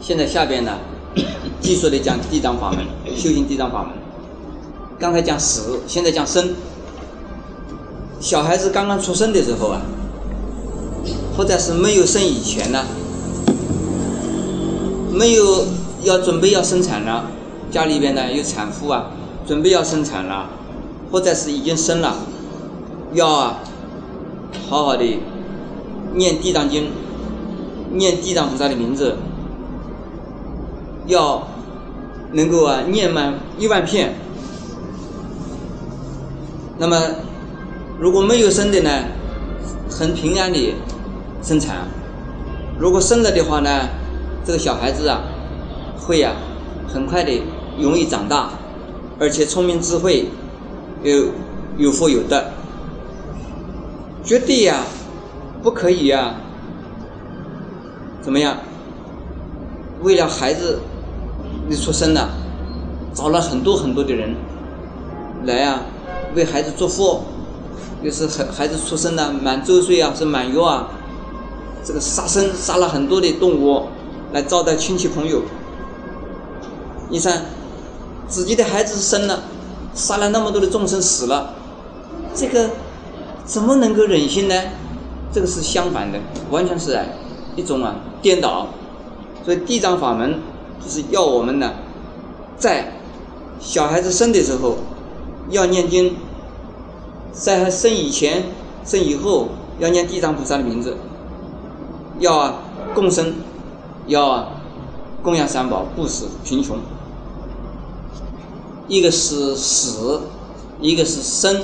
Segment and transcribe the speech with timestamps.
[0.00, 0.78] 现在下边呢，
[1.60, 3.92] 继续的讲地藏法门，修行地藏法门。
[4.98, 6.54] 刚才讲死，现在讲生。
[8.20, 9.82] 小孩子刚刚出生的时候啊，
[11.36, 12.84] 或者是没有生以前呢，
[15.12, 15.64] 没有
[16.02, 17.30] 要准备要生产了，
[17.70, 19.10] 家里边呢有产妇啊，
[19.46, 20.50] 准备要生产了，
[21.12, 22.16] 或者是已经生了，
[23.14, 23.60] 要啊，
[24.68, 25.04] 好好的
[26.14, 26.90] 念地藏经，
[27.94, 29.16] 念地藏菩萨的名字，
[31.08, 31.46] 要
[32.32, 34.14] 能够啊念满一万片。
[36.78, 36.96] 那么，
[37.98, 38.90] 如果没有生的呢，
[39.90, 40.74] 很平安的
[41.42, 41.88] 生产；
[42.78, 43.88] 如果生了的话呢，
[44.44, 45.22] 这个小孩子啊，
[45.98, 46.32] 会呀
[46.86, 47.42] 很快的
[47.80, 48.50] 容易长大，
[49.18, 50.26] 而且聪明智慧，
[51.02, 51.30] 有
[51.78, 52.44] 有福有德，
[54.22, 54.84] 绝对呀
[55.62, 56.34] 不可以呀，
[58.20, 58.58] 怎么样？
[60.00, 60.78] 为了孩子
[61.68, 62.30] 的出生了，
[63.14, 64.34] 找了很多很多的人
[65.44, 65.82] 来啊。
[66.34, 67.22] 为孩子祝福，
[68.02, 70.88] 又是孩孩子出生了满周岁啊，是满月啊，
[71.82, 73.86] 这个杀生杀了很多的动物
[74.32, 75.42] 来招待亲戚朋友。
[77.08, 77.46] 你看，
[78.28, 79.44] 自己的孩子生了，
[79.94, 81.54] 杀了那么多的众生死了，
[82.34, 82.70] 这个
[83.46, 84.54] 怎么能够忍心呢？
[85.32, 86.18] 这个是相反的，
[86.50, 86.98] 完全是
[87.56, 88.66] 一种啊颠倒。
[89.44, 90.38] 所以地藏法门
[90.84, 91.72] 就是要我们呢，
[92.56, 92.94] 在
[93.60, 94.76] 小孩子生的时候。
[95.50, 96.14] 要念经，
[97.32, 98.42] 在他生以前、
[98.84, 100.98] 生以后，要念地藏菩萨的名字，
[102.18, 102.56] 要
[102.94, 103.32] 共生，
[104.06, 104.52] 要
[105.22, 106.76] 供养三宝，不死贫穷。
[108.88, 110.20] 一个是死，
[110.82, 111.62] 一个是生，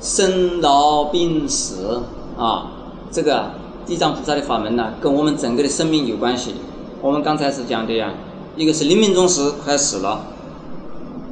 [0.00, 2.02] 生老病死
[2.38, 2.70] 啊，
[3.10, 3.50] 这个
[3.84, 6.54] 地藏菩萨的法门呢，跟我们整个的生命有关系。
[7.02, 8.14] 我们刚才是讲的呀，
[8.56, 10.24] 一个是临命终时快死了，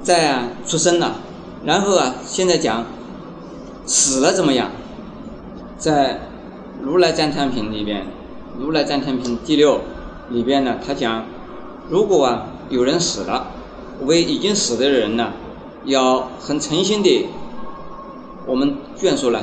[0.02, 1.18] 在出生了。
[1.64, 2.84] 然后啊，现在讲
[3.86, 4.72] 死了怎么样？
[5.78, 6.14] 在
[6.82, 8.02] 《如来赞叹品》里边，
[8.58, 9.82] 《如来赞叹品》第六
[10.30, 11.24] 里边呢，他讲，
[11.88, 13.46] 如果啊有人死了，
[14.06, 15.32] 为已经死的人呢，
[15.84, 17.28] 要很诚心的，
[18.44, 19.38] 我们眷属呢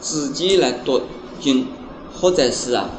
[0.00, 1.02] 自己来读
[1.38, 1.68] 经，
[2.20, 2.90] 或者是啊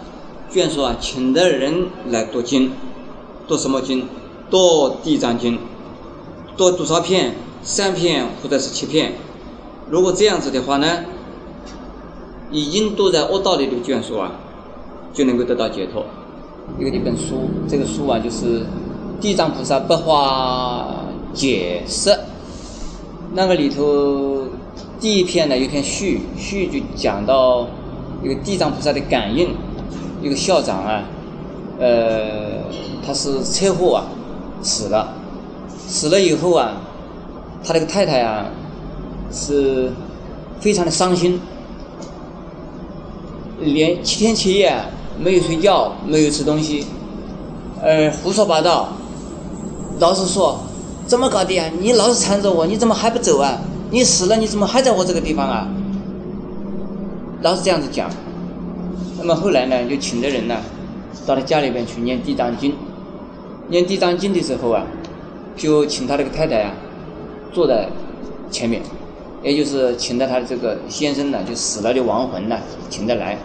[0.50, 2.72] 卷书啊请的人来读经，
[3.48, 4.08] 读什么经？
[4.50, 4.58] 读
[5.04, 5.56] 《地藏经》，
[6.58, 7.36] 读多少篇？
[7.62, 9.14] 三片或者是七片，
[9.92, 11.04] 如果这样子的话呢，
[12.52, 14.32] 已经都在恶道里的卷书啊，
[15.14, 16.06] 就能够得到解脱。
[16.80, 18.62] 有一本书，这个书啊就是
[19.22, 22.10] 《地藏菩萨白话解释》，
[23.36, 24.48] 那个里头
[25.00, 27.68] 第一篇呢有篇序，序就讲到
[28.24, 29.50] 一个地藏菩萨的感应，
[30.22, 31.03] 一个校长啊，
[31.80, 32.63] 呃，
[33.06, 34.03] 他是车祸啊
[34.62, 35.13] 死了，
[35.88, 36.74] 死了以后啊。
[37.62, 38.46] 他那个太太啊，
[39.34, 39.91] 是
[40.62, 41.41] 非常的伤心，
[43.59, 44.74] 连七天七夜
[45.19, 46.86] 没有睡觉，没有吃东西，
[47.81, 48.88] 呃，胡说八道，
[50.00, 50.62] 老是说
[51.06, 51.69] 怎么搞的啊？
[51.81, 53.57] 你老是缠着我，你怎么还不走啊？
[53.91, 55.68] 你死了，你怎么还在我这个地方啊？
[57.41, 58.09] 老是这样子讲。
[59.19, 60.56] 那么后来呢，就请的人呢，
[61.28, 62.74] 到他家里边去念地藏经，
[63.68, 64.84] 念地藏经的时候啊，
[65.56, 66.74] 就请他那个太太啊。
[67.52, 67.90] 坐在
[68.52, 68.80] 前面，
[69.41, 72.57] 也就是请的他的这个先生呢，就死了的亡魂呢，
[72.90, 73.38] 请他来，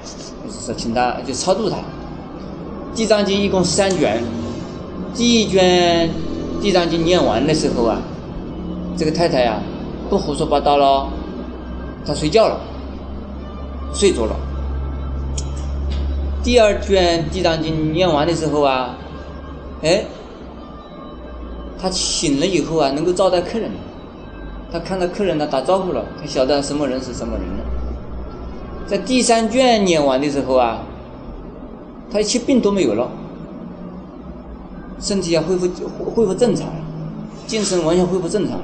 [0.47, 1.79] 就是说请他就超度他。
[2.95, 4.23] 地藏经一共三卷，
[5.15, 6.09] 第一卷
[6.61, 7.99] 地藏经念完的时候啊，
[8.97, 9.59] 这个太太呀
[10.11, 11.09] 不胡说八道了，
[12.06, 12.61] 她睡觉了，
[13.95, 14.37] 睡着了。
[16.44, 18.99] 第二卷地藏经念完的时候啊，
[19.82, 20.05] 哎，
[21.81, 23.71] 他醒了以后啊，能够招待客人。
[24.71, 27.65] 他看到客人呢，打招呼了，他晓得什么人是什么人了。
[28.87, 30.82] 在第三卷念完的时候啊，
[32.10, 33.09] 他一切病都没有了，
[35.00, 35.66] 身体要恢复
[36.14, 36.69] 恢复正常，
[37.47, 38.61] 精神完全恢复正常。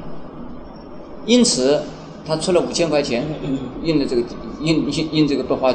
[1.25, 1.81] 因此，
[2.27, 3.25] 他出了五千块钱，
[3.83, 4.23] 印的这个
[4.61, 5.73] 印印印这个白花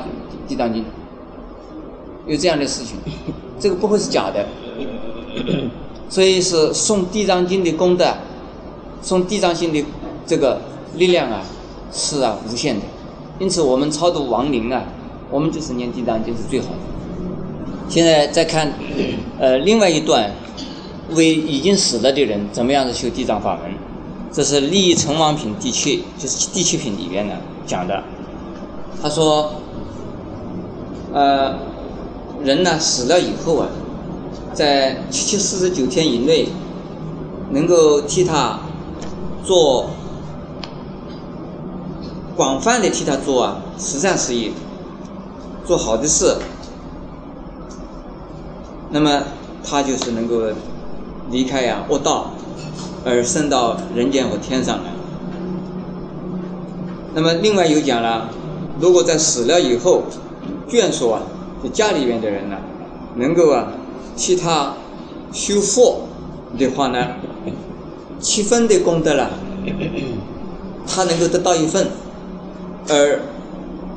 [0.48, 0.86] 地藏经，
[2.27, 2.98] 有这样的事情，
[3.60, 4.45] 这个不会是假的。
[6.10, 8.06] 所以是送地藏经的功德，
[9.01, 9.83] 送地藏经的。
[10.27, 10.60] 这个
[10.95, 11.44] 力量啊，
[11.94, 12.81] 是啊，无限的。
[13.38, 14.83] 因此，我们超度亡灵啊，
[15.30, 16.80] 我们就是念地藏经是最好的。
[17.88, 18.74] 现在再看，
[19.38, 20.31] 呃，另外一段，
[21.12, 23.72] 为已经死了的人怎么样子修地藏法门？
[24.31, 27.36] 这是《利益成王品》第七，就是第七品里边呢
[27.68, 28.04] 讲的。
[29.00, 29.51] 他说，
[31.13, 31.56] 呃，
[32.46, 33.68] 人呢死了以后啊，
[34.54, 36.48] 在七七四十九天以内，
[37.50, 38.60] 能够替他
[39.44, 39.88] 做
[42.36, 44.52] 广泛的替他做啊慈善事业，
[45.66, 46.38] 做好的事，
[48.92, 49.24] 那么
[49.64, 50.44] 他就是能够
[51.32, 52.28] 离开呀恶道，
[53.04, 54.92] 而升到人间和天上来。
[57.16, 58.30] 那么另外有讲了，
[58.80, 60.04] 如果在死了以后，
[60.70, 61.22] 眷属啊，
[61.63, 62.57] 就家里面的人呢，
[63.16, 63.72] 能够啊
[64.16, 64.74] 替他
[65.31, 66.07] 修佛
[66.57, 67.07] 的话呢，
[68.19, 69.31] 七分的功德了，
[70.88, 71.88] 他能够得到一份，
[72.88, 73.19] 而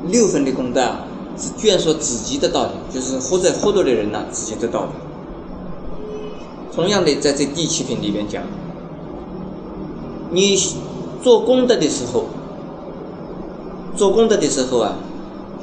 [0.07, 1.05] 六分的功德啊
[1.37, 4.89] 是眷属自己得到的，就是活在活着的人呢自己得到的。
[6.73, 8.43] 同样的，在这第七品里边讲，
[10.31, 10.57] 你
[11.21, 12.25] 做功德的时候。
[13.95, 14.93] 做功德的时候啊，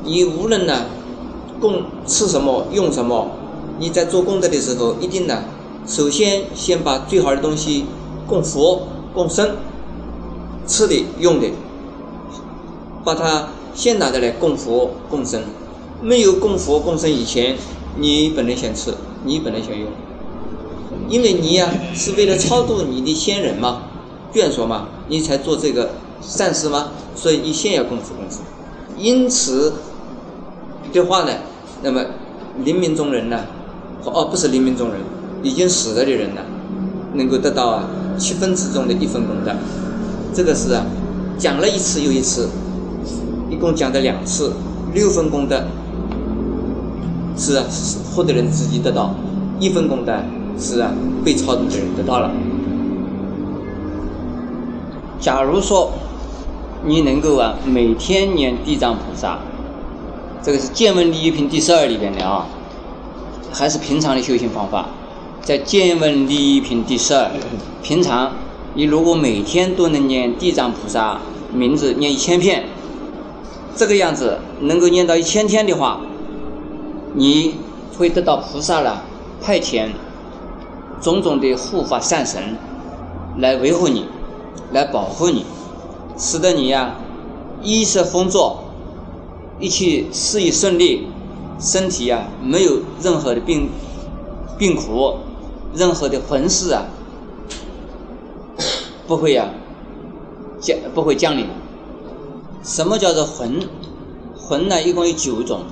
[0.05, 0.87] 你无论呢
[1.61, 3.31] 供吃什么用什么，
[3.79, 5.45] 你在做功德的时候，一定呢，
[5.87, 7.85] 首先先把最好的东西
[8.27, 9.57] 供佛、供僧，
[10.67, 11.51] 吃的用的，
[13.05, 15.43] 把它先拿着来供佛、供僧。
[16.03, 17.57] 没有供佛、供僧以前，
[17.99, 18.95] 你本来先吃，
[19.25, 19.89] 你本来先用，
[21.09, 23.83] 因为你呀是为了超度你的先人嘛、
[24.33, 26.89] 眷属嘛，你才做这个善事嘛？
[27.15, 28.43] 所以你先要供佛供僧，
[28.99, 29.73] 因此
[30.97, 31.33] 的话呢，
[31.83, 32.03] 那么
[32.65, 33.41] 临命中人呢，
[34.05, 34.97] 哦不是临命中人，
[35.43, 36.41] 已经死了的人呢，
[37.15, 37.85] 能够得到啊
[38.19, 39.53] 七分之中的一分功德，
[40.33, 40.85] 这个是啊
[41.39, 42.49] 讲了一次又一次，
[43.51, 44.53] 一共讲的两次，
[44.95, 45.63] 六分功德
[47.37, 47.65] 是啊
[48.15, 49.15] 获得人自己得到，
[49.61, 50.13] 一分功德
[50.59, 50.91] 是啊
[51.25, 52.31] 被超度的人得到了。
[55.21, 55.93] 假如说。
[56.85, 59.41] 你能够啊，每天念地藏菩萨，
[60.47, 62.47] 这个是《见闻利益品》第十二里边的啊，
[63.53, 64.87] 还是平常的修行方法。
[65.43, 67.29] 在《见闻利益品》第十二，
[67.83, 68.31] 平常
[68.75, 71.19] 你如果每天都能念地藏菩萨
[71.53, 72.69] 名字念一千遍，
[73.75, 75.99] 这个样子能够念到一千天的话，
[77.15, 77.57] 你
[77.99, 79.03] 会得到菩萨了
[79.43, 79.89] 派遣
[81.01, 82.57] 种种的护法善神
[83.39, 84.05] 来维护你，
[84.71, 85.45] 来保护你。
[86.17, 86.95] 使得你呀，
[87.65, 88.53] 衣食丰足，
[89.59, 91.07] 一切事业顺利，
[91.59, 93.71] 身体呀没有任何的病
[94.59, 95.17] 病苦，
[95.75, 96.85] 任何的魂事啊，
[99.07, 99.49] 不会呀
[100.61, 101.47] 降不会降临。
[102.63, 103.61] 什么叫做魂？
[104.37, 105.63] 魂呢，一共有九种。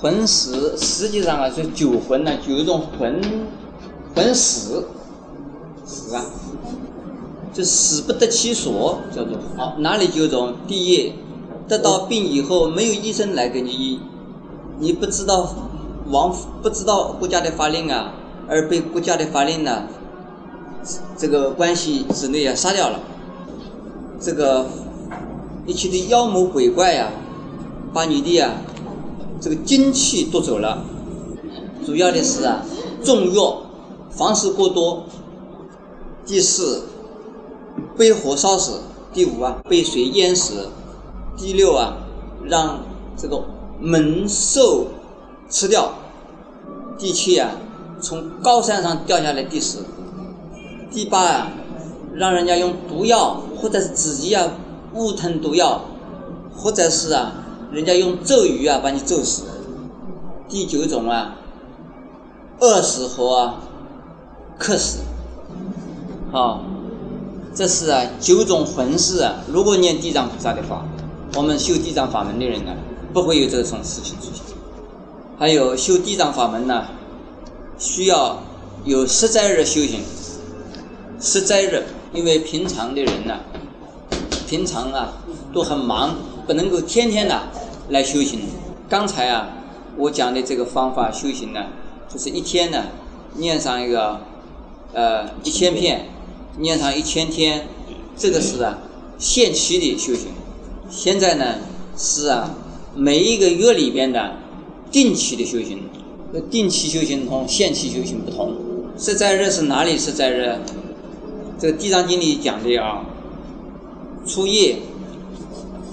[0.00, 3.20] 魂死实际上啊是九魂呢，九种魂
[4.14, 4.86] 魂死
[5.84, 6.24] 死啊。
[7.52, 10.54] 就死不得其所，叫做好哪里九种？
[10.68, 11.14] 第一，
[11.68, 14.00] 得到病以后没有医生来给你医，
[14.78, 15.48] 你不知道
[16.10, 18.14] 王不知道国家的法令啊，
[18.48, 19.84] 而被国家的法令呢，
[21.16, 23.00] 这个关系之内啊杀掉了，
[24.20, 24.66] 这个
[25.66, 27.10] 一切的妖魔鬼怪呀，
[27.92, 28.52] 把你的呀
[29.40, 30.84] 这个精气夺走了，
[31.84, 32.64] 主要的是啊
[33.02, 33.62] 重药
[34.10, 35.04] 房事过多，
[36.24, 36.84] 第四。
[37.94, 38.80] 被火烧死，
[39.12, 40.68] 第五啊，被水淹死，
[41.36, 41.98] 第六啊，
[42.44, 42.80] 让
[43.16, 43.44] 这个
[43.78, 44.86] 猛兽
[45.50, 45.92] 吃掉，
[46.98, 47.50] 第七啊，
[48.00, 49.78] 从高山上掉下来第十，
[50.90, 51.48] 第八啊，
[52.14, 54.50] 让人家用毒药或者是自己啊
[54.94, 55.82] 误吞毒药，
[56.56, 57.32] 或者是啊，
[57.70, 59.42] 人家用咒语啊把你咒死，
[60.48, 61.36] 第九种啊，
[62.60, 63.54] 饿死和，
[64.58, 65.00] 渴死，
[66.32, 66.62] 好。
[67.54, 69.36] 这是啊九种魂事啊！
[69.50, 70.84] 如果念地藏菩萨的话，
[71.36, 72.72] 我们修地藏法门的人呢，
[73.12, 74.56] 不会有这种事情出现。
[75.38, 76.86] 还有修地藏法门呢，
[77.78, 78.42] 需要
[78.86, 80.00] 有十载日修行。
[81.20, 83.40] 十载日，因为平常的人呢，
[84.48, 85.12] 平常啊
[85.52, 86.16] 都很忙，
[86.46, 87.38] 不能够天天的
[87.90, 88.40] 来修行。
[88.88, 89.48] 刚才啊
[89.98, 91.66] 我讲的这个方法修行呢，
[92.08, 92.84] 就是一天呢
[93.34, 94.20] 念上一个
[94.94, 96.08] 呃一千片。
[96.58, 97.68] 念上一千天，
[98.16, 98.78] 这个是啊
[99.18, 100.28] 限期的修行。
[100.88, 101.56] 现在呢
[101.96, 102.54] 是啊
[102.94, 104.36] 每一个月里边的
[104.90, 105.82] 定期的修行。
[106.50, 108.54] 定期修行同限期修行不同。
[108.98, 109.96] 是在日是哪里？
[109.96, 110.58] 是在日？
[111.58, 113.06] 这个《地藏经》里讲的啊，
[114.26, 114.76] 初一、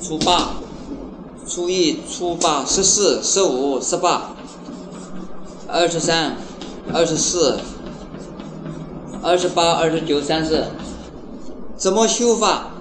[0.02, 0.56] 初八、
[1.48, 4.36] 初一、初八、十四、十五、十八、
[5.68, 6.36] 二十三、
[6.92, 7.60] 二十四。
[9.22, 10.66] 二十八、二十九、三十，
[11.78, 12.73] 怎么修法？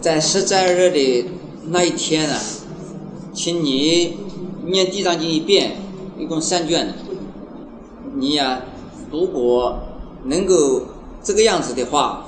[0.00, 1.24] 在十在日的
[1.70, 2.34] 那一天呢，
[3.34, 4.16] 请你
[4.64, 5.72] 念地藏经一遍，
[6.16, 6.94] 一共三卷，
[8.14, 8.62] 你呀，
[9.10, 9.76] 如果
[10.24, 10.82] 能够
[11.22, 12.24] 这个样子的话，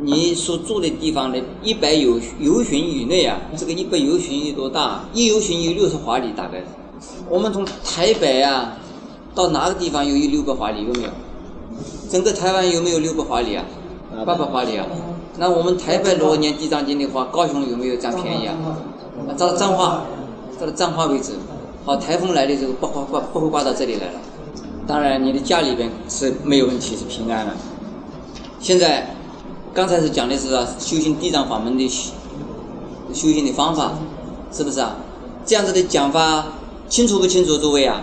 [0.00, 5.04] 你所住的地方的一百游游巡以内啊，这个一百游巡有多大？
[5.12, 6.64] 一游巡有六十华里，大概。
[7.28, 8.78] 我们从台北啊
[9.34, 10.86] 到哪个地方有一六百华里？
[10.86, 11.10] 有没有？
[12.10, 13.64] 整个台湾有没有六百华里啊？
[14.24, 14.86] 八百华里啊？
[15.38, 18.54] 那我们台北如果念地藏经的话，高雄有没有占便宜啊？
[19.36, 20.02] 到彰化，
[20.58, 21.32] 到了彰化为止。
[21.84, 24.20] 好，台风来的时候不会刮不会刮到这里来了。
[24.86, 27.52] 当然，你的家里边是没有问题，是平安的。
[28.58, 29.14] 现在
[29.72, 32.12] 刚才是讲的是修行地藏法门的修
[33.12, 33.92] 修行的方法，
[34.52, 34.96] 是不是啊？
[35.46, 36.46] 这样子的讲法
[36.88, 38.02] 清楚不清楚，诸位啊？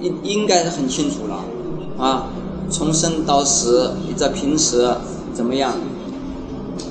[0.00, 1.44] 应应该是很清楚了
[2.04, 2.26] 啊。
[2.68, 4.92] 从生到死，你这平时
[5.32, 5.72] 怎么样？